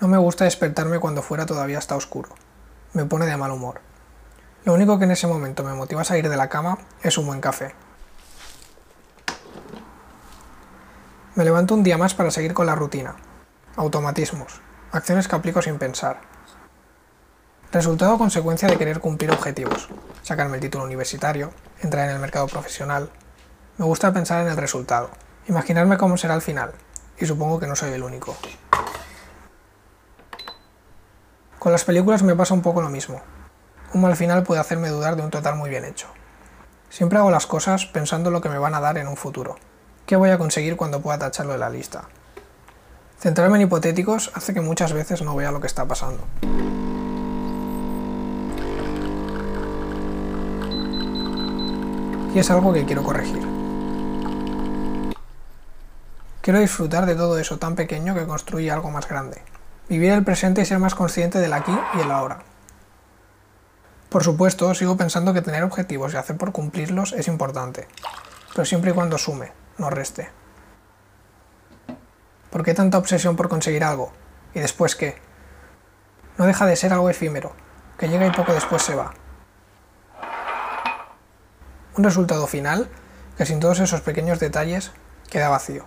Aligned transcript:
No 0.00 0.06
me 0.06 0.16
gusta 0.16 0.44
despertarme 0.44 1.00
cuando 1.00 1.22
fuera 1.22 1.44
todavía 1.44 1.78
está 1.78 1.96
oscuro. 1.96 2.28
Me 2.92 3.04
pone 3.04 3.26
de 3.26 3.36
mal 3.36 3.50
humor. 3.50 3.80
Lo 4.64 4.74
único 4.74 4.96
que 4.96 5.06
en 5.06 5.10
ese 5.10 5.26
momento 5.26 5.64
me 5.64 5.74
motiva 5.74 6.02
a 6.02 6.04
salir 6.04 6.28
de 6.28 6.36
la 6.36 6.48
cama 6.48 6.78
es 7.02 7.18
un 7.18 7.26
buen 7.26 7.40
café. 7.40 7.74
Me 11.34 11.44
levanto 11.44 11.74
un 11.74 11.82
día 11.82 11.98
más 11.98 12.14
para 12.14 12.30
seguir 12.30 12.54
con 12.54 12.66
la 12.66 12.76
rutina. 12.76 13.16
Automatismos. 13.74 14.60
Acciones 14.92 15.26
que 15.26 15.34
aplico 15.34 15.62
sin 15.62 15.78
pensar. 15.78 16.20
Resultado 17.72 18.14
o 18.14 18.18
consecuencia 18.18 18.68
de 18.68 18.78
querer 18.78 19.00
cumplir 19.00 19.32
objetivos. 19.32 19.88
Sacarme 20.22 20.56
el 20.56 20.60
título 20.60 20.84
universitario, 20.84 21.52
entrar 21.80 22.08
en 22.08 22.14
el 22.14 22.20
mercado 22.20 22.46
profesional. 22.46 23.10
Me 23.78 23.84
gusta 23.84 24.12
pensar 24.12 24.42
en 24.42 24.48
el 24.48 24.56
resultado. 24.56 25.10
Imaginarme 25.48 25.98
cómo 25.98 26.16
será 26.16 26.34
el 26.34 26.42
final. 26.42 26.72
Y 27.18 27.26
supongo 27.26 27.58
que 27.58 27.66
no 27.66 27.74
soy 27.74 27.92
el 27.92 28.04
único. 28.04 28.36
Con 31.58 31.72
las 31.72 31.84
películas 31.84 32.22
me 32.22 32.36
pasa 32.36 32.54
un 32.54 32.62
poco 32.62 32.80
lo 32.80 32.88
mismo. 32.88 33.20
Un 33.92 34.02
mal 34.02 34.14
final 34.14 34.44
puede 34.44 34.60
hacerme 34.60 34.90
dudar 34.90 35.16
de 35.16 35.22
un 35.22 35.30
total 35.30 35.56
muy 35.56 35.68
bien 35.68 35.84
hecho. 35.84 36.06
Siempre 36.88 37.18
hago 37.18 37.32
las 37.32 37.46
cosas 37.46 37.84
pensando 37.86 38.28
en 38.28 38.34
lo 38.34 38.40
que 38.40 38.48
me 38.48 38.58
van 38.58 38.74
a 38.74 38.80
dar 38.80 38.96
en 38.96 39.08
un 39.08 39.16
futuro. 39.16 39.56
¿Qué 40.06 40.14
voy 40.14 40.30
a 40.30 40.38
conseguir 40.38 40.76
cuando 40.76 41.00
pueda 41.00 41.18
tacharlo 41.18 41.52
de 41.52 41.58
la 41.58 41.68
lista? 41.68 42.04
Centrarme 43.18 43.56
en 43.56 43.62
hipotéticos 43.62 44.30
hace 44.34 44.54
que 44.54 44.60
muchas 44.60 44.92
veces 44.92 45.22
no 45.22 45.34
vea 45.34 45.50
lo 45.50 45.60
que 45.60 45.66
está 45.66 45.84
pasando. 45.84 46.22
Y 52.32 52.38
es 52.38 52.50
algo 52.52 52.72
que 52.72 52.84
quiero 52.84 53.02
corregir. 53.02 53.42
Quiero 56.40 56.60
disfrutar 56.60 57.04
de 57.04 57.16
todo 57.16 57.36
eso 57.36 57.58
tan 57.58 57.74
pequeño 57.74 58.14
que 58.14 58.26
construye 58.26 58.70
algo 58.70 58.90
más 58.90 59.08
grande. 59.08 59.42
Vivir 59.88 60.12
el 60.12 60.24
presente 60.24 60.60
y 60.60 60.66
ser 60.66 60.78
más 60.78 60.94
consciente 60.94 61.38
del 61.38 61.52
aquí 61.52 61.76
y 61.94 62.00
el 62.00 62.10
ahora. 62.10 62.40
Por 64.10 64.22
supuesto, 64.22 64.74
sigo 64.74 64.96
pensando 64.96 65.32
que 65.32 65.42
tener 65.42 65.62
objetivos 65.62 66.12
y 66.12 66.16
hacer 66.16 66.36
por 66.36 66.52
cumplirlos 66.52 67.12
es 67.12 67.28
importante, 67.28 67.88
pero 68.52 68.64
siempre 68.64 68.90
y 68.90 68.94
cuando 68.94 69.18
sume, 69.18 69.52
no 69.78 69.88
reste. 69.90 70.30
¿Por 72.50 72.64
qué 72.64 72.74
tanta 72.74 72.98
obsesión 72.98 73.36
por 73.36 73.48
conseguir 73.48 73.84
algo? 73.84 74.12
¿Y 74.54 74.60
después 74.60 74.94
qué? 74.94 75.16
No 76.36 76.46
deja 76.46 76.66
de 76.66 76.76
ser 76.76 76.92
algo 76.92 77.10
efímero, 77.10 77.52
que 77.98 78.08
llega 78.08 78.26
y 78.26 78.30
poco 78.30 78.52
después 78.52 78.82
se 78.82 78.94
va. 78.94 79.12
Un 81.96 82.04
resultado 82.04 82.46
final 82.46 82.88
que 83.36 83.46
sin 83.46 83.60
todos 83.60 83.80
esos 83.80 84.00
pequeños 84.02 84.38
detalles 84.38 84.92
queda 85.30 85.48
vacío. 85.48 85.84